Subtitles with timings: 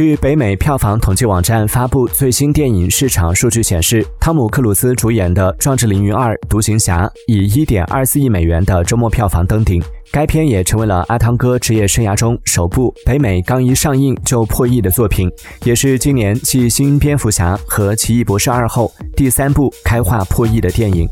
[0.00, 9.82] 据北美票房统计网站发布最新电影市场数据显示，汤姆·克鲁斯主演的《壮志凌云二：独行侠》以1.24亿美元的周末票房登顶。
[10.10, 15.30] 该片也成为了阿汤哥职业生涯中首部北美刚一上映就破亿的作品，
[15.64, 21.06] 也是今年继《新蝙蝠侠》和《奇异博士二》后第三部开画破亿的电影。